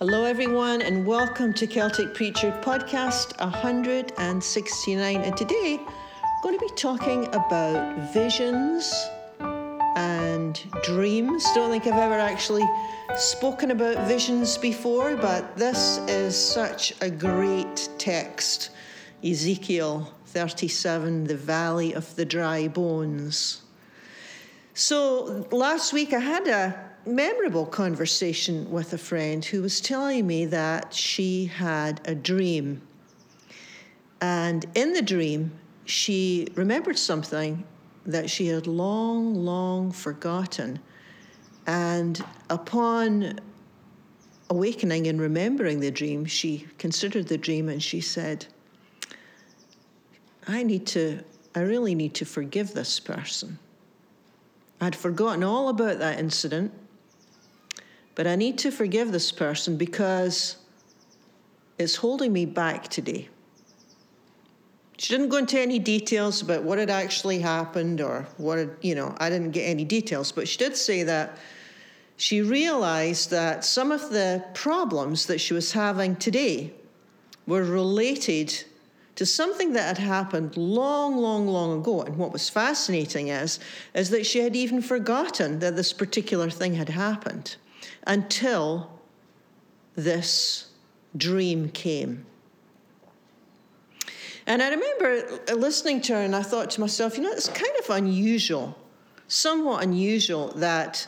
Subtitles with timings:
[0.00, 5.20] Hello, everyone, and welcome to Celtic Preacher Podcast 169.
[5.20, 8.94] And today, I'm going to be talking about visions
[9.40, 11.44] and dreams.
[11.52, 12.64] Don't think I've ever actually
[13.16, 18.70] spoken about visions before, but this is such a great text
[19.24, 23.62] Ezekiel 37, the valley of the dry bones.
[24.74, 30.46] So, last week I had a memorable conversation with a friend who was telling me
[30.46, 32.82] that she had a dream.
[34.20, 35.52] And in the dream,
[35.84, 37.64] she remembered something
[38.06, 40.78] that she had long, long forgotten.
[41.66, 43.40] And upon
[44.50, 48.46] awakening and remembering the dream, she considered the dream and she said,
[50.46, 51.22] I need to,
[51.54, 53.58] I really need to forgive this person.
[54.80, 56.72] I'd forgotten all about that incident.
[58.18, 60.56] But I need to forgive this person because
[61.78, 63.28] it's holding me back today.
[64.96, 68.96] She didn't go into any details about what had actually happened or what had, you
[68.96, 71.38] know, I didn't get any details, but she did say that
[72.16, 76.72] she realized that some of the problems that she was having today
[77.46, 78.64] were related
[79.14, 82.02] to something that had happened long, long, long ago.
[82.02, 83.60] And what was fascinating is,
[83.94, 87.54] is that she had even forgotten that this particular thing had happened
[88.08, 88.90] until
[89.94, 90.70] this
[91.16, 92.26] dream came.
[94.46, 97.72] And I remember listening to her, and I thought to myself, you know, it's kind
[97.78, 98.76] of unusual,
[99.28, 101.06] somewhat unusual that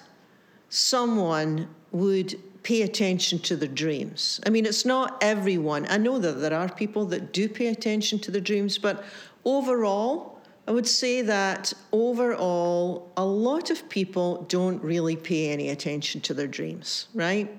[0.68, 4.40] someone would pay attention to their dreams.
[4.44, 5.86] I mean, it's not everyone.
[5.88, 9.02] I know that there are people that do pay attention to their dreams, but
[9.46, 10.29] overall,
[10.68, 16.34] I would say that overall, a lot of people don't really pay any attention to
[16.34, 17.50] their dreams, right?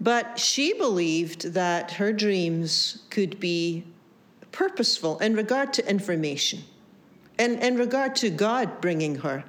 [0.00, 3.84] But she believed that her dreams could be
[4.52, 6.62] purposeful in regard to information,
[7.38, 9.44] and in regard to God bringing her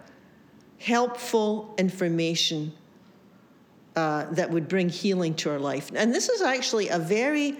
[0.79, 2.71] helpful information
[3.95, 5.91] uh, that would bring healing to her life.
[5.95, 7.57] And this is actually a very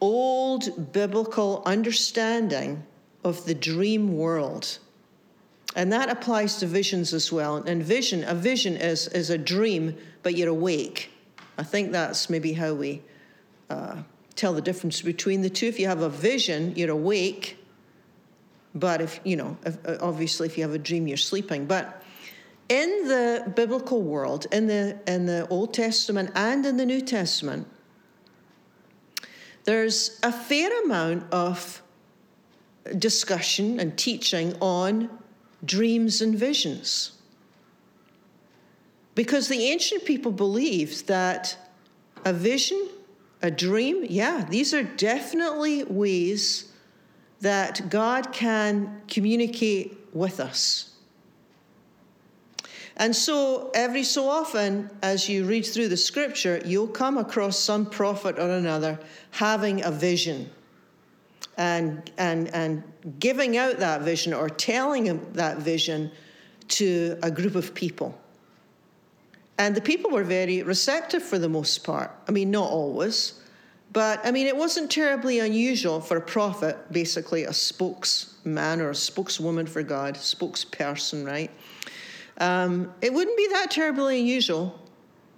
[0.00, 2.84] old biblical understanding
[3.24, 4.78] of the dream world.
[5.76, 7.56] And that applies to visions as well.
[7.56, 11.10] And vision, a vision is, is a dream, but you're awake.
[11.58, 13.02] I think that's maybe how we
[13.70, 14.02] uh,
[14.36, 15.66] tell the difference between the two.
[15.66, 17.56] If you have a vision, you're awake.
[18.74, 21.66] But if, you know, if, uh, obviously, if you have a dream, you're sleeping.
[21.66, 22.02] But
[22.68, 27.68] in the biblical world, in the, in the Old Testament and in the New Testament,
[29.64, 31.82] there's a fair amount of
[32.98, 35.10] discussion and teaching on
[35.64, 37.12] dreams and visions.
[39.14, 41.56] Because the ancient people believed that
[42.24, 42.88] a vision,
[43.42, 46.72] a dream, yeah, these are definitely ways
[47.40, 50.90] that God can communicate with us.
[52.96, 57.86] And so, every so often, as you read through the scripture, you'll come across some
[57.86, 59.00] prophet or another
[59.32, 60.48] having a vision
[61.56, 62.82] and, and, and
[63.18, 66.10] giving out that vision or telling that vision
[66.68, 68.18] to a group of people.
[69.58, 72.10] And the people were very receptive for the most part.
[72.28, 73.40] I mean, not always,
[73.92, 78.94] but I mean, it wasn't terribly unusual for a prophet, basically a spokesman or a
[78.94, 81.50] spokeswoman for God, spokesperson, right?
[82.38, 84.80] Um, it wouldn't be that terribly unusual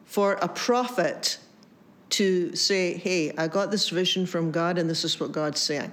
[0.07, 1.39] for a prophet
[2.09, 5.93] to say, Hey, I got this vision from God, and this is what God's saying.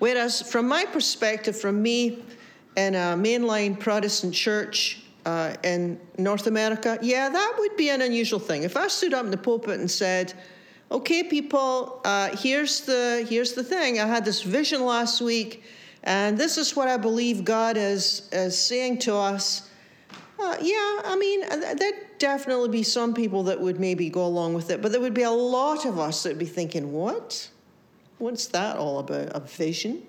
[0.00, 2.24] Whereas, from my perspective, from me
[2.74, 8.40] in a mainline Protestant church uh, in North America, yeah, that would be an unusual
[8.40, 8.62] thing.
[8.62, 10.32] If I stood up in the pulpit and said,
[10.90, 14.00] "Okay, people, uh, here's the here's the thing.
[14.00, 15.64] I had this vision last week,
[16.02, 19.68] and this is what I believe God is is saying to us."
[20.38, 24.54] Uh, yeah, I mean, uh, there'd definitely be some people that would maybe go along
[24.54, 27.50] with it, but there would be a lot of us that would be thinking, "What?
[28.20, 29.30] What's that all about?
[29.34, 30.02] A vision?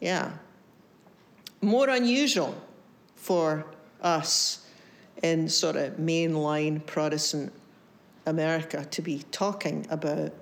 [0.00, 0.32] Yeah.
[1.60, 2.54] More unusual
[3.14, 3.66] for
[4.00, 4.66] us
[5.22, 7.52] in sort of mainline Protestant
[8.24, 10.32] America to be talking about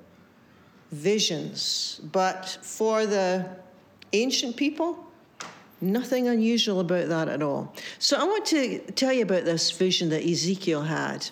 [0.93, 2.01] visions.
[2.13, 3.45] But for the
[4.13, 5.05] ancient people,
[5.81, 7.75] nothing unusual about that at all.
[7.99, 11.29] So I want to tell you about this vision that Ezekiel had.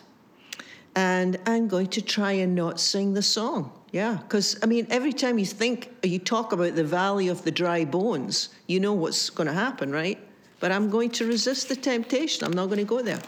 [0.96, 3.70] And I'm going to try and not sing the song.
[3.96, 7.50] Yeah, because I mean, every time you think, you talk about the valley of the
[7.50, 10.18] dry bones, you know what's going to happen, right?
[10.60, 12.44] But I'm going to resist the temptation.
[12.44, 13.22] I'm not going to go there.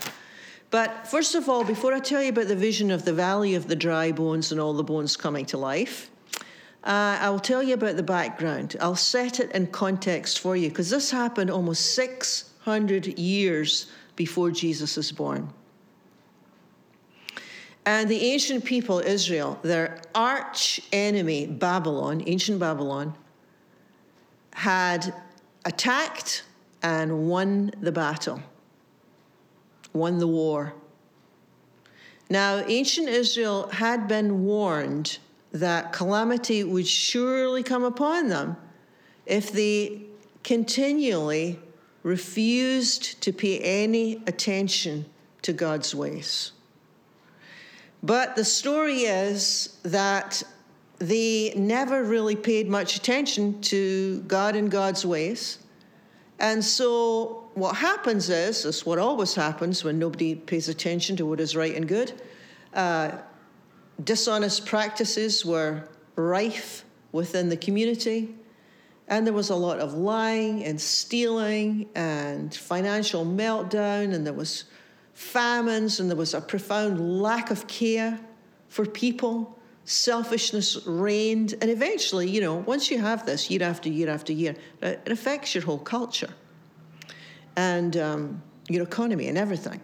[0.70, 3.66] But first of all, before I tell you about the vision of the valley of
[3.66, 6.10] the dry bones and all the bones coming to life,
[6.84, 8.76] uh, I'll tell you about the background.
[8.78, 13.86] I'll set it in context for you because this happened almost 600 years
[14.16, 15.50] before Jesus is born.
[17.88, 23.14] And the ancient people, Israel, their arch enemy, Babylon, ancient Babylon,
[24.52, 25.14] had
[25.64, 26.42] attacked
[26.82, 28.42] and won the battle,
[29.94, 30.74] won the war.
[32.28, 35.18] Now, ancient Israel had been warned
[35.52, 38.58] that calamity would surely come upon them
[39.24, 40.02] if they
[40.44, 41.58] continually
[42.02, 45.06] refused to pay any attention
[45.40, 46.52] to God's ways.
[48.02, 50.42] But the story is that
[50.98, 55.58] they never really paid much attention to God and God's ways.
[56.38, 61.40] And so what happens is, is what always happens when nobody pays attention to what
[61.40, 62.20] is right and good.
[62.74, 63.12] Uh,
[64.04, 68.34] dishonest practices were rife within the community.
[69.08, 74.64] And there was a lot of lying and stealing and financial meltdown, and there was
[75.18, 78.20] famines, and there was a profound lack of care
[78.68, 79.58] for people.
[79.84, 84.54] Selfishness reigned, and eventually, you know, once you have this year after year after year,
[84.80, 86.32] it affects your whole culture
[87.56, 89.80] and um, your economy and everything.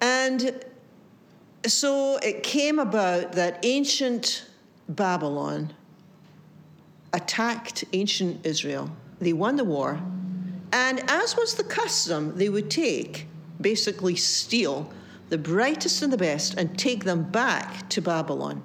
[0.00, 0.64] And
[1.66, 4.46] so it came about that ancient
[4.88, 5.74] Babylon
[7.12, 8.90] attacked ancient Israel.
[9.20, 10.00] They won the war,
[10.72, 13.26] and as was the custom, they would take,
[13.60, 14.92] basically steal,
[15.28, 18.64] the brightest and the best and take them back to Babylon.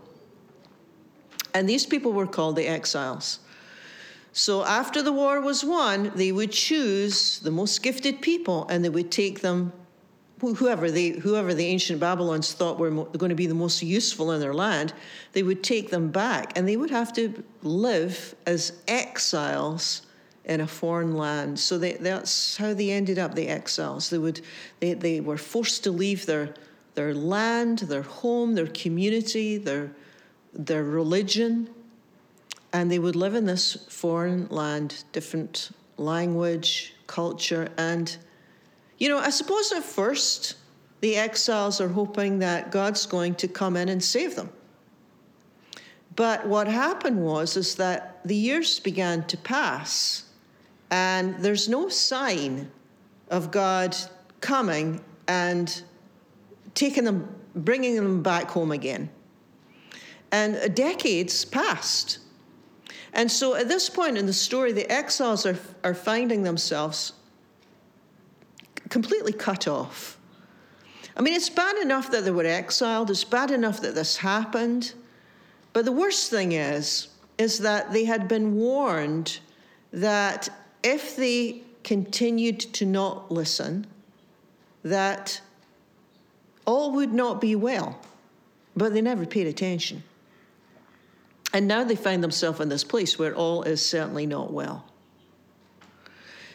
[1.54, 3.40] And these people were called the exiles.
[4.32, 8.90] So after the war was won, they would choose the most gifted people and they
[8.90, 9.72] would take them
[10.52, 14.32] whoever the, whoever the ancient Babylons thought were mo- going to be the most useful
[14.32, 14.94] in their land,
[15.32, 20.03] they would take them back and they would have to live as exiles
[20.46, 21.60] in a foreign land.
[21.60, 24.10] So they, that's how they ended up, the exiles.
[24.10, 24.42] They, would,
[24.80, 26.54] they, they were forced to leave their,
[26.96, 29.92] their land, their home, their community, their,
[30.54, 31.70] their religion,
[32.74, 38.18] and they would live in this foreign land, different language, culture, and
[38.98, 40.56] you know, I suppose at first
[41.02, 44.50] the exiles are hoping that God's going to come in and save them.
[46.16, 50.24] But what happened was is that the years began to pass
[50.94, 52.70] and there's no sign
[53.30, 53.98] of God
[54.42, 55.82] coming and
[56.76, 59.10] taking them bringing them back home again.
[60.32, 62.20] And decades passed.
[63.14, 67.14] And so at this point in the story, the exiles are, are finding themselves
[68.90, 70.20] completely cut off.
[71.18, 74.94] I mean, it's bad enough that they were exiled, it's bad enough that this happened.
[75.74, 77.08] But the worst thing is,
[77.40, 79.40] is that they had been warned
[79.92, 80.50] that
[80.84, 83.88] if they continued to not listen,
[84.84, 85.42] that
[86.66, 88.00] all would not be well.
[88.76, 90.04] But they never paid attention.
[91.54, 94.86] And now they find themselves in this place where all is certainly not well.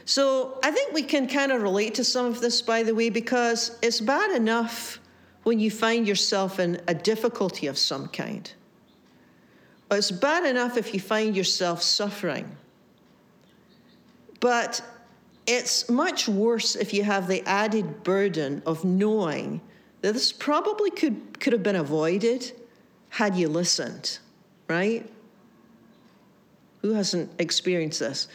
[0.04, 3.10] So I think we can kind of relate to some of this, by the way,
[3.10, 4.98] because it's bad enough
[5.44, 8.50] when you find yourself in a difficulty of some kind.
[9.90, 12.56] It's bad enough if you find yourself suffering.
[14.40, 14.80] But
[15.46, 19.60] it's much worse if you have the added burden of knowing
[20.02, 22.52] that this probably could, could have been avoided
[23.08, 24.18] had you listened,
[24.68, 25.08] right?
[26.82, 28.28] Who hasn't experienced this?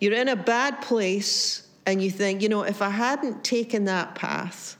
[0.00, 4.14] You're in a bad place and you think, you know, if I hadn't taken that
[4.14, 4.76] path,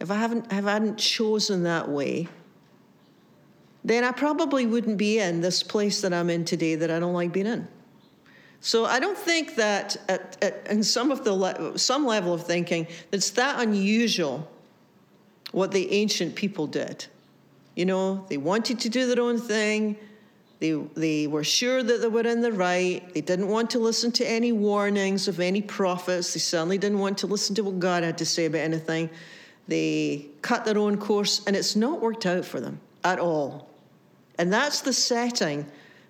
[0.00, 2.28] if I haven't, if I hadn't chosen that way,
[3.84, 7.14] then I probably wouldn't be in this place that I'm in today that I don't
[7.14, 7.68] like being in.
[8.60, 12.44] So I don't think that at, at, in some of the le- some level of
[12.44, 14.48] thinking that's that unusual
[15.52, 17.06] what the ancient people did.
[17.74, 19.96] You know, they wanted to do their own thing.
[20.58, 23.02] They, they were sure that they were in the right.
[23.12, 26.32] They didn't want to listen to any warnings of any prophets.
[26.32, 29.10] They certainly didn't want to listen to what God had to say about anything.
[29.68, 33.68] They cut their own course, and it's not worked out for them at all.
[34.38, 35.66] And that's the setting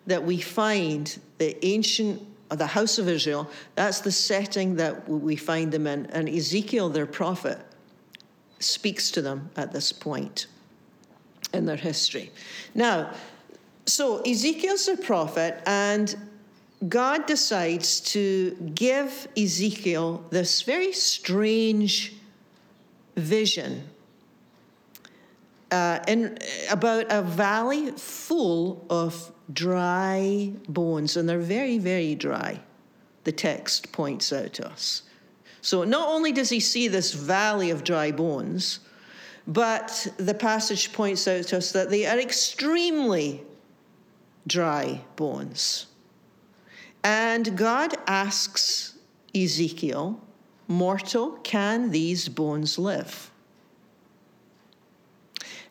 [0.06, 5.72] that we find the ancient, the house of Israel, that's the setting that we find
[5.72, 6.06] them in.
[6.06, 7.58] And Ezekiel, their prophet,
[8.58, 10.46] speaks to them at this point
[11.52, 12.30] in their history.
[12.74, 13.12] Now,
[13.86, 16.14] so Ezekiel's a prophet, and
[16.88, 22.14] God decides to give Ezekiel this very strange
[23.16, 23.88] vision
[25.76, 26.38] uh, in,
[26.70, 32.58] about a valley full of dry bones, and they're very, very dry,
[33.24, 35.02] the text points out to us.
[35.60, 38.80] So not only does he see this valley of dry bones,
[39.46, 43.42] but the passage points out to us that they are extremely
[44.46, 45.86] dry bones.
[47.04, 48.98] And God asks
[49.34, 50.20] Ezekiel,
[50.68, 53.30] Mortal, can these bones live?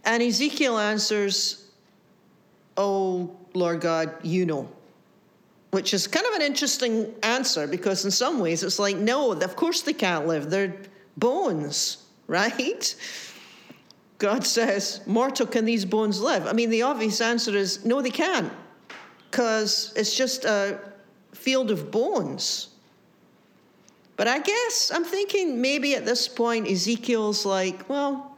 [0.05, 1.65] And Ezekiel answers,
[2.77, 4.69] Oh, Lord God, you know.
[5.71, 9.55] Which is kind of an interesting answer because, in some ways, it's like, no, of
[9.55, 10.49] course they can't live.
[10.49, 10.75] They're
[11.17, 12.95] bones, right?
[14.17, 16.47] God says, Mortal, can these bones live?
[16.47, 18.51] I mean, the obvious answer is, no, they can't,
[19.29, 20.79] because it's just a
[21.33, 22.69] field of bones.
[24.15, 28.37] But I guess I'm thinking maybe at this point, Ezekiel's like, well,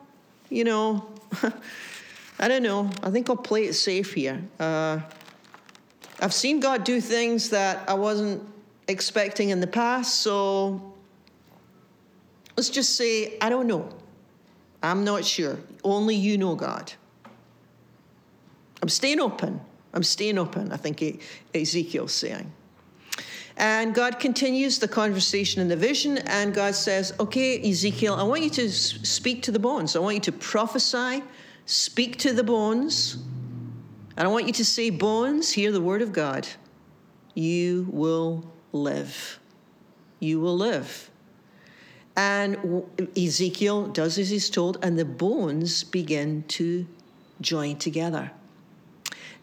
[0.49, 1.07] you know,
[2.39, 2.89] I don't know.
[3.01, 4.41] I think I'll play it safe here.
[4.59, 4.99] Uh,
[6.19, 8.43] I've seen God do things that I wasn't
[8.87, 10.93] expecting in the past, so
[12.55, 13.89] let's just say, I don't know.
[14.81, 15.57] I'm not sure.
[15.83, 16.93] Only you know, God.
[18.81, 19.59] I'm staying open.
[19.93, 22.51] I'm staying open, I think Ezekiel's saying.
[23.57, 28.43] And God continues the conversation in the vision, and God says, Okay, Ezekiel, I want
[28.43, 29.95] you to speak to the bones.
[29.95, 31.23] I want you to prophesy,
[31.65, 33.17] speak to the bones.
[34.15, 36.47] And I want you to say, Bones, hear the word of God.
[37.33, 39.39] You will live.
[40.19, 41.09] You will live.
[42.15, 42.83] And
[43.15, 46.85] Ezekiel does as he's told, and the bones begin to
[47.41, 48.31] join together.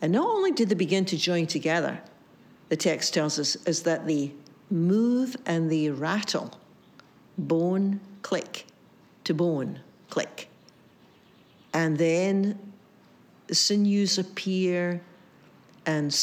[0.00, 2.00] And not only did they begin to join together,
[2.68, 4.32] the text tells us, is that they
[4.70, 6.58] move and they rattle,
[7.36, 8.66] bone click
[9.24, 9.80] to bone
[10.10, 10.48] click.
[11.72, 12.58] And then
[13.46, 15.00] the sinews appear
[15.86, 16.16] and,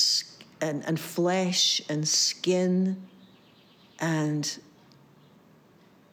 [0.61, 3.01] and, and flesh and skin,
[3.99, 4.57] and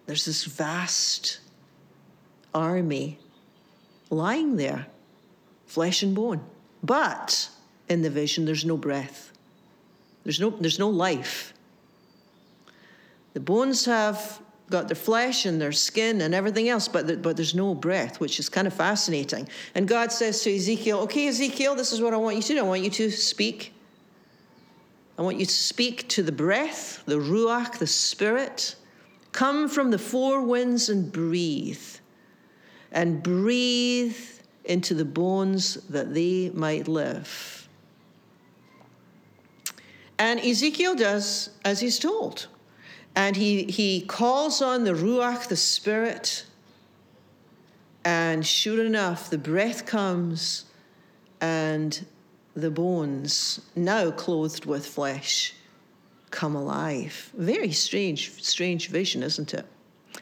[0.06, 1.40] there's this vast
[2.54, 3.18] army
[4.11, 4.87] lying there,
[5.66, 6.42] flesh and bone.
[6.82, 7.49] But
[7.88, 9.32] in the vision, there's no breath.
[10.28, 11.54] There's no, there's no life.
[13.32, 17.35] The bones have got their flesh and their skin and everything else, but, the, but
[17.35, 19.49] there's no breath, which is kind of fascinating.
[19.75, 22.58] And God says to Ezekiel, Okay, Ezekiel, this is what I want you to do.
[22.58, 23.73] I want you to speak.
[25.16, 28.75] I want you to speak to the breath, the Ruach, the Spirit.
[29.32, 31.80] Come from the four winds and breathe.
[32.92, 34.18] And breathe
[34.66, 37.57] into the bones that they might live.
[40.18, 42.48] And Ezekiel does as he's told.
[43.14, 46.44] And he, he calls on the Ruach, the Spirit.
[48.04, 50.64] And sure enough, the breath comes
[51.40, 52.04] and
[52.54, 55.54] the bones, now clothed with flesh,
[56.30, 57.30] come alive.
[57.37, 59.64] Very strange, strange vision, isn't it?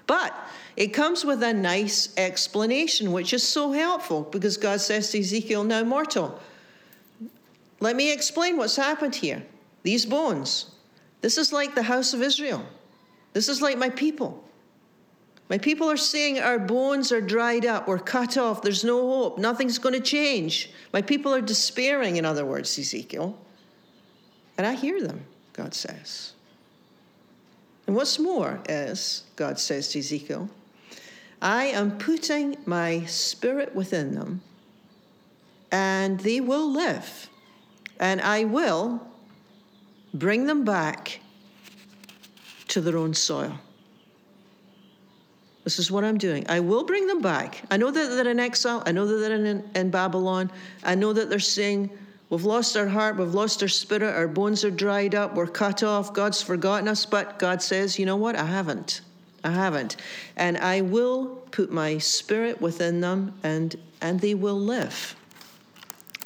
[0.06, 0.34] But
[0.76, 5.64] it comes with a nice explanation, which is so helpful because God says to Ezekiel,
[5.64, 6.38] Now, mortal,
[7.80, 9.42] let me explain what's happened here.
[9.86, 10.66] These bones,
[11.20, 12.66] this is like the house of Israel.
[13.34, 14.42] This is like my people.
[15.48, 19.38] My people are saying our bones are dried up, we're cut off, there's no hope,
[19.38, 20.70] nothing's going to change.
[20.92, 23.38] My people are despairing, in other words, Ezekiel.
[24.58, 26.32] And I hear them, God says.
[27.86, 30.50] And what's more is, God says to Ezekiel,
[31.40, 34.42] I am putting my spirit within them,
[35.70, 37.28] and they will live,
[38.00, 39.06] and I will
[40.14, 41.20] bring them back
[42.68, 43.58] to their own soil.
[45.64, 46.46] This is what I'm doing.
[46.48, 47.64] I will bring them back.
[47.72, 48.82] I know that they're in exile.
[48.86, 50.50] I know that they're in, in Babylon.
[50.84, 51.90] I know that they're saying,
[52.28, 55.84] We've lost our heart, we've lost our spirit, our bones are dried up, we're cut
[55.84, 57.06] off, God's forgotten us.
[57.06, 58.36] But God says, You know what?
[58.36, 59.00] I haven't.
[59.44, 59.96] I haven't.
[60.36, 65.14] And I will put my spirit within them and, and they will live.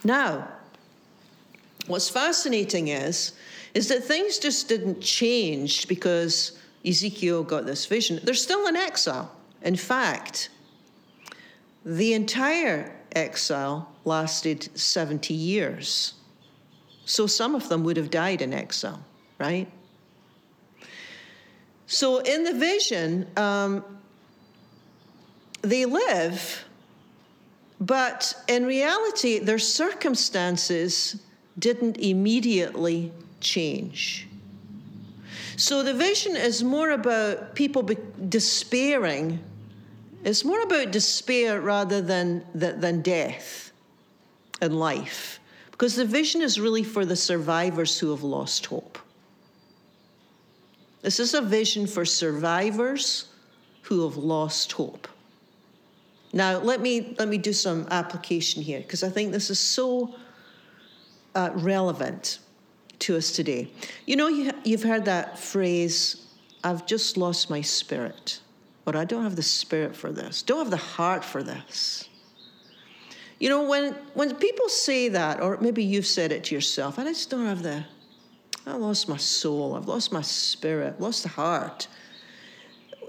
[0.04, 0.48] Now,
[1.86, 3.32] what's fascinating is
[3.74, 8.20] is that things just didn't change because Ezekiel got this vision.
[8.22, 9.30] They're still in exile.
[9.62, 10.50] In fact,
[11.84, 16.14] the entire exile lasted 70 years.
[17.04, 19.04] So some of them would have died in exile,
[19.38, 19.70] right?
[21.86, 23.84] So in the vision, um,
[25.62, 26.64] they live,
[27.80, 31.20] but in reality, their circumstances
[31.58, 34.28] didn't immediately change.
[35.56, 37.88] So the vision is more about people
[38.28, 39.40] despairing
[40.22, 43.72] It's more about despair rather than, than death
[44.60, 45.40] and life.
[45.70, 48.98] Because the vision is really for the survivors who have lost hope.
[51.00, 53.28] This is a vision for survivors
[53.82, 55.08] who have lost hope.
[56.34, 60.14] Now, let me, let me do some application here because I think this is so
[61.34, 62.40] uh, relevant
[63.00, 63.68] to us today.
[64.06, 66.26] You know, you, you've heard that phrase,
[66.62, 68.40] I've just lost my spirit,
[68.86, 72.08] or I don't have the spirit for this, don't have the heart for this.
[73.38, 77.04] You know, when, when people say that, or maybe you've said it to yourself, I
[77.04, 77.84] just don't have the,
[78.66, 81.88] I lost my soul, I've lost my spirit, lost the heart.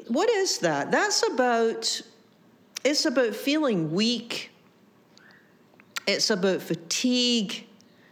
[0.08, 0.90] What is that?
[0.90, 2.02] That's about,
[2.86, 4.52] it's about feeling weak,
[6.08, 7.68] it's about fatigue,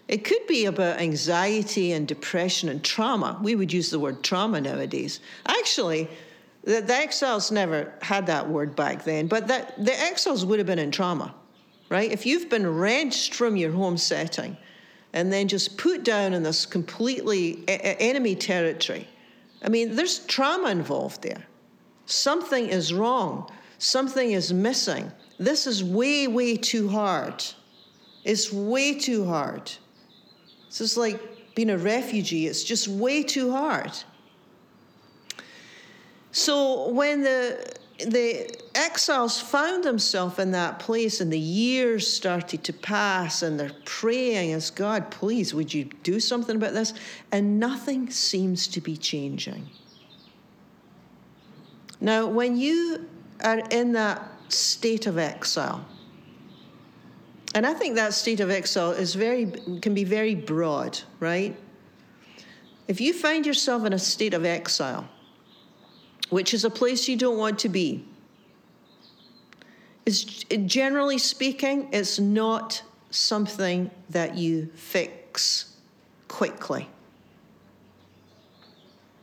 [0.09, 3.39] it could be about anxiety and depression and trauma.
[3.43, 5.19] We would use the word trauma nowadays.
[5.45, 6.09] Actually,
[6.63, 10.65] the, the exiles never had that word back then, but that, the exiles would have
[10.65, 11.35] been in trauma,
[11.89, 12.11] right?
[12.11, 14.57] If you've been wrenched from your home setting
[15.13, 19.07] and then just put down in this completely enemy territory,
[19.61, 21.45] I mean, there's trauma involved there.
[22.07, 23.47] Something is wrong,
[23.77, 25.11] something is missing.
[25.37, 27.45] This is way, way too hard.
[28.23, 29.71] It's way too hard.
[30.69, 31.19] This is like
[31.55, 33.91] being a refugee, it's just way too hard.
[36.31, 42.71] So when the the exiles found themselves in that place and the years started to
[42.71, 46.93] pass and they're praying as God, please, would you do something about this?
[47.33, 49.69] And nothing seems to be changing.
[51.99, 53.09] Now, when you
[53.43, 55.85] are in that state of exile,
[57.55, 59.51] and I think that state of exile is very
[59.81, 61.57] can be very broad, right?
[62.87, 65.07] If you find yourself in a state of exile,
[66.29, 68.05] which is a place you don't want to be,
[70.05, 75.75] is generally speaking, it's not something that you fix
[76.27, 76.87] quickly.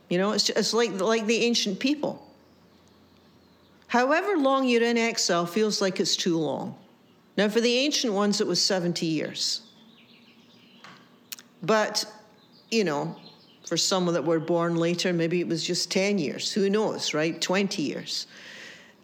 [0.09, 2.25] You know, it's, just, it's like, like the ancient people.
[3.87, 6.77] However long you're in exile feels like it's too long.
[7.37, 9.61] Now, for the ancient ones, it was 70 years.
[11.61, 12.03] But,
[12.71, 13.15] you know,
[13.67, 16.51] for some that were born later, maybe it was just 10 years.
[16.51, 17.39] Who knows, right?
[17.39, 18.25] 20 years.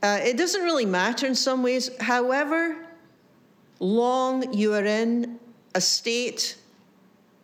[0.01, 1.89] Uh, it doesn't really matter in some ways.
[1.99, 2.75] However
[3.79, 5.39] long you are in
[5.75, 6.57] a state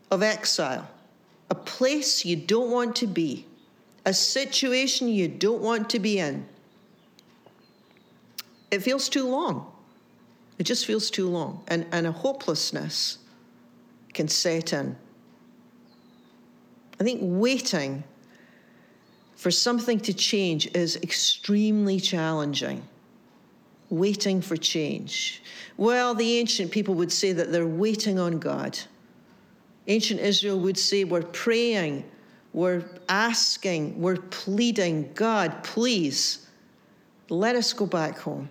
[0.10, 0.90] of exile,
[1.50, 3.46] a place you don't want to be,
[4.06, 6.48] a situation you don't want to be in,
[8.72, 9.72] it feels too long.
[10.60, 11.64] It just feels too long.
[11.70, 13.18] And, and a hopelessness
[14.14, 14.96] can set in.
[17.00, 18.04] I think waiting
[19.36, 22.84] for something to change is extremely challenging.
[23.90, 25.42] Waiting for change.
[25.78, 28.78] Well, the ancient people would say that they're waiting on God.
[29.88, 32.04] Ancient Israel would say, We're praying,
[32.52, 36.46] we're asking, we're pleading, God, please
[37.30, 38.50] let us go back home.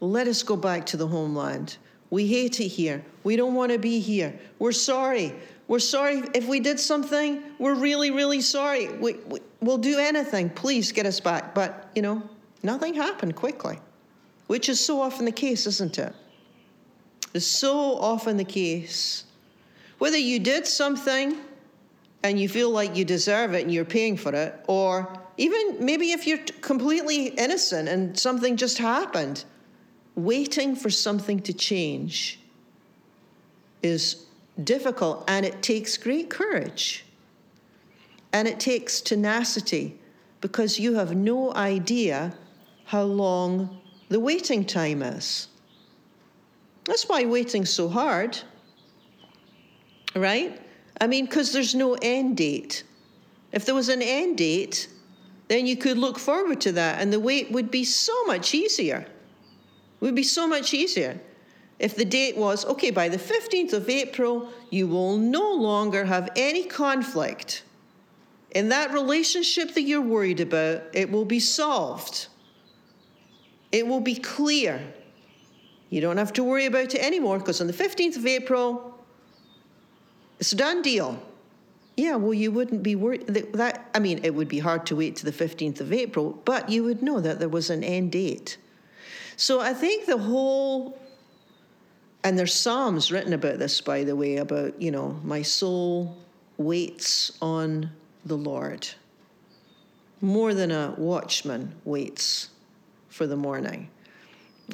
[0.00, 1.76] Let us go back to the homeland.
[2.08, 3.04] We hate it here.
[3.22, 4.38] We don't want to be here.
[4.58, 5.34] We're sorry.
[5.68, 7.42] We're sorry if we did something.
[7.58, 8.88] We're really, really sorry.
[8.88, 10.50] We, we, will do anything.
[10.50, 11.54] Please get us back.
[11.54, 12.22] But, you know,
[12.62, 13.78] nothing happened quickly,
[14.46, 16.14] which is so often the case, isn't it?
[17.34, 19.24] It's so often the case.
[19.98, 21.36] Whether you did something
[22.22, 26.10] and you feel like you deserve it and you're paying for it, or even maybe
[26.12, 29.44] if you're completely innocent and something just happened
[30.16, 32.40] waiting for something to change
[33.82, 34.26] is
[34.64, 37.04] difficult and it takes great courage.
[38.32, 39.98] And it takes tenacity
[40.40, 42.34] because you have no idea
[42.84, 45.48] how long the waiting time is.
[46.84, 48.38] That's why waiting's so hard,
[50.14, 50.60] right?
[51.00, 52.84] I mean, because there's no end date.
[53.52, 54.88] If there was an end date,
[55.48, 59.06] then you could look forward to that and the wait would be so much easier.
[60.00, 61.20] It would be so much easier
[61.80, 66.28] if the date was okay, by the 15th of April, you will no longer have
[66.36, 67.64] any conflict.
[68.50, 72.28] In that relationship that you're worried about, it will be solved.
[73.72, 74.92] It will be clear.
[75.88, 78.98] You don't have to worry about it anymore because on the 15th of April,
[80.38, 81.18] it's a done deal.
[81.96, 83.26] Yeah, well, you wouldn't be worried.
[83.26, 86.68] That, I mean, it would be hard to wait to the 15th of April, but
[86.68, 88.58] you would know that there was an end date.
[89.40, 91.00] So I think the whole,
[92.22, 96.18] and there's Psalms written about this, by the way, about, you know, my soul
[96.58, 97.90] waits on
[98.26, 98.86] the Lord
[100.20, 102.50] more than a watchman waits
[103.08, 103.88] for the morning.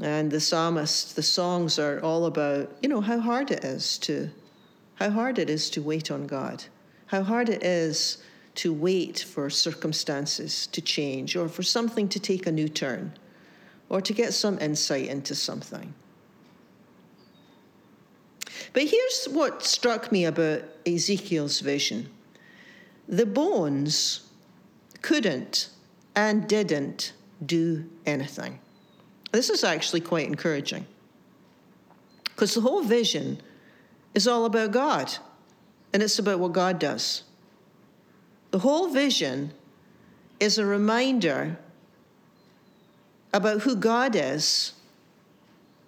[0.02, 4.30] And the psalmist, the songs are all about, you know, how hard it is to
[4.96, 6.64] how hard it is to wait on God.
[7.06, 8.18] How hard it is
[8.56, 13.12] to wait for circumstances to change or for something to take a new turn
[13.88, 15.94] or to get some insight into something.
[18.72, 22.10] But here's what struck me about Ezekiel's vision
[23.08, 24.28] the bones
[25.02, 25.70] couldn't
[26.16, 27.12] and didn't
[27.44, 28.58] do anything.
[29.32, 30.86] This is actually quite encouraging
[32.24, 33.40] because the whole vision
[34.14, 35.12] is all about God
[35.92, 37.22] and it's about what God does.
[38.50, 39.52] The whole vision
[40.40, 41.58] is a reminder
[43.36, 44.72] about who God is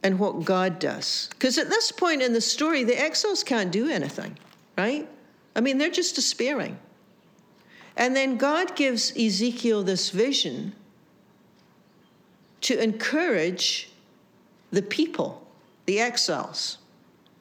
[0.02, 1.28] and what God does.
[1.30, 4.38] Because at this point in the story, the exiles can't do anything,
[4.76, 5.08] right?
[5.56, 6.78] I mean, they're just despairing.
[7.96, 10.72] And then God gives Ezekiel this vision
[12.60, 13.90] to encourage
[14.70, 15.46] the people,
[15.86, 16.78] the exiles,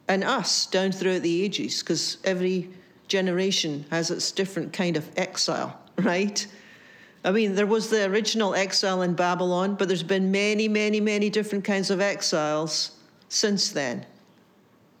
[0.08, 2.70] and us down throughout the ages, because every
[3.08, 6.46] generation has its different kind of exile, right?
[7.28, 11.28] I mean, there was the original exile in Babylon, but there's been many, many, many
[11.28, 12.92] different kinds of exiles
[13.28, 14.06] since then,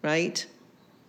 [0.02, 0.44] right?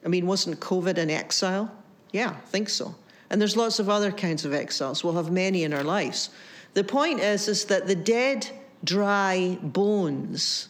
[0.06, 1.70] I mean, wasn't COVID an exile?
[2.14, 2.96] Yeah, I think so.
[3.30, 5.04] And there's lots of other kinds of exiles.
[5.04, 6.30] We'll have many in our lives.
[6.74, 8.48] The point is, is that the dead,
[8.86, 10.70] dry bones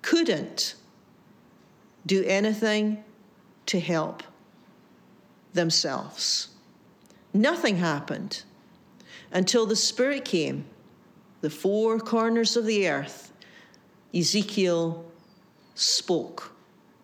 [0.00, 0.76] couldn't
[2.06, 3.04] do anything
[3.66, 4.22] to help
[5.52, 6.48] themselves.
[7.34, 8.44] Nothing happened
[9.32, 10.64] until the Spirit came,
[11.40, 13.32] the four corners of the earth.
[14.14, 15.04] Ezekiel
[15.74, 16.52] spoke.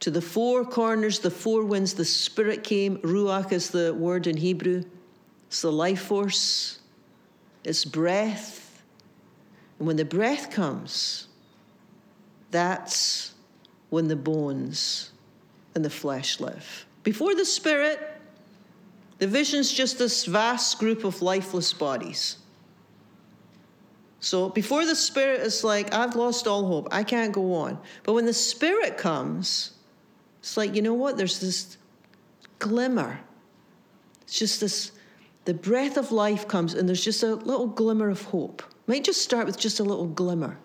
[0.01, 2.99] To the four corners, the four winds, the Spirit came.
[2.99, 4.85] Ruach is the word in Hebrew.
[5.49, 6.81] It's the life force,
[7.63, 8.83] it's breath.
[9.79, 11.29] And when the breath comes,
[12.51, 13.35] that's
[13.91, 15.13] when the bones
[15.75, 16.87] and the flesh live.
[17.03, 18.14] Before the Spirit,
[19.19, 22.39] the vision's just this vast group of lifeless bodies.
[24.21, 27.79] So before the Spirit is like, I've lost all hope, I can't go on.
[28.05, 29.73] But when the Spirit comes,
[30.41, 31.17] it's like, you know what?
[31.17, 31.77] There's this
[32.59, 33.21] glimmer.
[34.23, 34.93] It's just this,
[35.45, 38.63] the breath of life comes, and there's just a little glimmer of hope.
[38.87, 40.59] Might just start with just a little glimmer.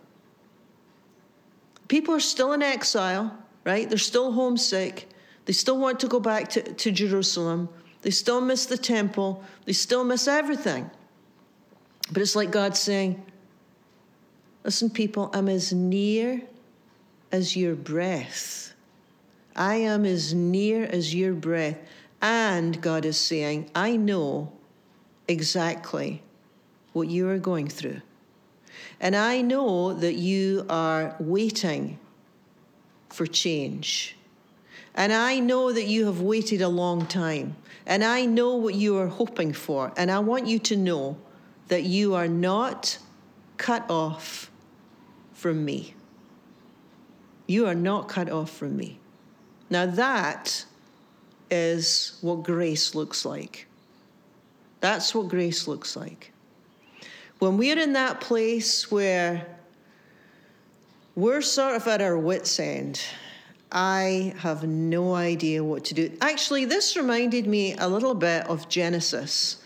[1.90, 3.90] People are still in exile, right?
[3.90, 5.10] They're still homesick.
[5.46, 7.68] They still want to go back to, to Jerusalem.
[8.02, 9.44] They still miss the temple.
[9.66, 10.90] They still miss everything.
[12.12, 13.24] But it's like God saying,
[14.64, 16.42] Listen, people, I'm as near
[17.32, 18.74] as your breath.
[19.56, 21.78] I am as near as your breath.
[22.22, 24.52] And God is saying, I know
[25.28, 26.22] exactly
[26.94, 28.02] what you are going through.
[29.00, 32.00] And I know that you are waiting
[33.10, 34.18] for change.
[35.00, 37.56] And I know that you have waited a long time.
[37.86, 39.94] And I know what you are hoping for.
[39.96, 41.18] And I want you to know
[41.70, 42.98] that you are not
[43.56, 44.52] cut off
[45.32, 45.94] from me.
[47.48, 49.00] You are not cut off from me.
[49.70, 50.66] Now, that
[51.50, 53.68] is what grace looks like.
[54.82, 56.34] That's what grace looks like.
[57.40, 59.48] When we're in that place where
[61.16, 63.00] we're sort of at our wits' end,
[63.72, 66.12] I have no idea what to do.
[66.22, 69.58] Actually, this reminded me a little bit of Genesis.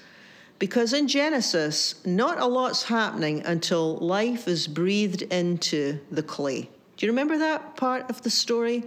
[0.60, 6.70] Because in Genesis, not a lot's happening until life is breathed into the clay.
[6.98, 8.84] Do you remember that part of the story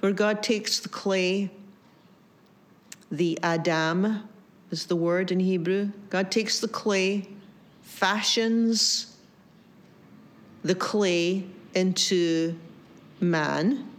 [0.00, 1.50] where God takes the clay,
[3.10, 4.28] the Adam
[4.70, 5.90] is the word in Hebrew?
[6.10, 7.28] God takes the clay,
[7.82, 9.16] fashions
[10.62, 12.58] the clay into
[13.20, 13.93] man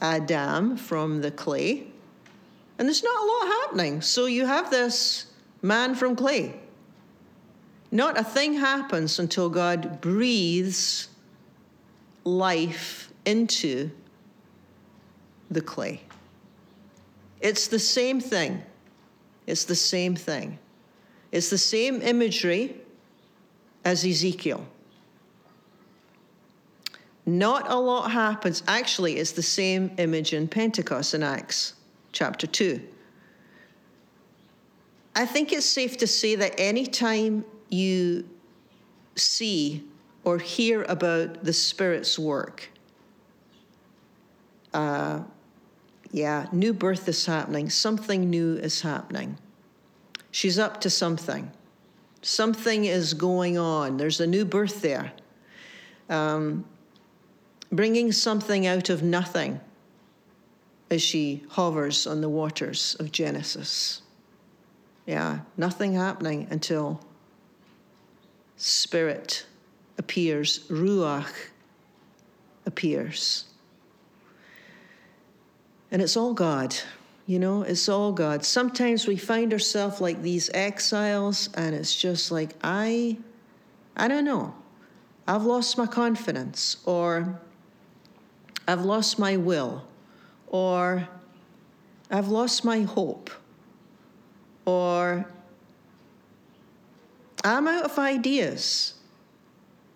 [0.00, 1.86] Adam from the clay.
[2.78, 4.02] And there's not a lot happening.
[4.02, 5.26] So you have this
[5.62, 6.60] man from clay.
[7.90, 11.08] Not a thing happens until God breathes
[12.24, 13.90] life into
[15.50, 16.02] the clay.
[17.40, 18.62] It's the same thing.
[19.46, 20.58] It's the same thing.
[21.30, 22.76] It's the same imagery
[23.84, 24.66] as Ezekiel.
[27.26, 28.62] Not a lot happens.
[28.68, 31.74] Actually, it's the same image in Pentecost in Acts
[32.12, 32.80] chapter 2.
[35.16, 38.28] I think it's safe to say that anytime you
[39.16, 39.84] see
[40.22, 42.70] or hear about the Spirit's work,
[44.72, 45.20] uh,
[46.12, 47.70] yeah, new birth is happening.
[47.70, 49.36] Something new is happening.
[50.30, 51.50] She's up to something.
[52.22, 53.96] Something is going on.
[53.96, 55.12] There's a new birth there.
[56.08, 56.64] Um,
[57.76, 59.60] bringing something out of nothing
[60.90, 64.02] as she hovers on the waters of Genesis.
[65.04, 67.00] Yeah, nothing happening until
[68.56, 69.46] Spirit
[69.98, 71.32] appears, Ruach
[72.64, 73.44] appears.
[75.90, 76.74] And it's all God,
[77.26, 78.44] you know, it's all God.
[78.44, 83.18] Sometimes we find ourselves like these exiles, and it's just like, I,
[83.96, 84.54] I don't know.
[85.28, 87.40] I've lost my confidence, or
[88.68, 89.84] I've lost my will,
[90.48, 91.08] or
[92.10, 93.30] I've lost my hope,
[94.64, 95.26] or
[97.44, 98.94] I'm out of ideas.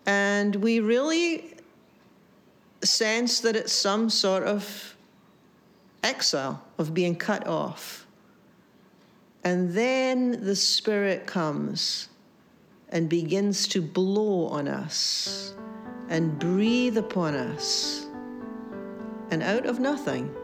[0.06, 1.54] And we really
[2.83, 4.96] sense that it's some sort of
[6.02, 8.06] exile, of being cut off.
[9.44, 12.09] And then the Spirit comes
[12.90, 15.54] and begins to blow on us
[16.09, 18.06] and breathe upon us.
[19.31, 20.35] And out of nothing,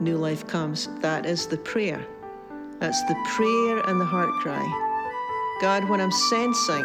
[0.00, 0.88] new life comes.
[1.00, 2.06] That is the prayer.
[2.78, 4.64] That's the prayer and the heart cry.
[5.60, 6.84] God, when I'm sensing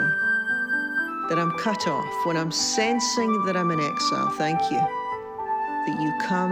[1.29, 6.13] that I'm cut off, when I'm sensing that I'm in exile, thank you that you
[6.21, 6.51] come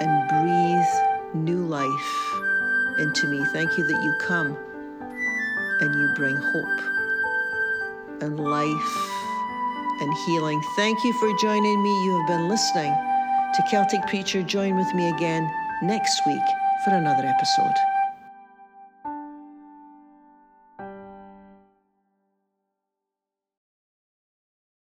[0.00, 2.32] and breathe new life
[2.98, 3.44] into me.
[3.46, 4.56] Thank you that you come
[5.80, 6.80] and you bring hope
[8.22, 9.12] and life
[10.00, 10.62] and healing.
[10.76, 12.04] Thank you for joining me.
[12.04, 12.92] You have been listening
[13.54, 14.42] to Celtic Preacher.
[14.42, 15.50] Join with me again
[15.82, 16.42] next week
[16.84, 17.95] for another episode.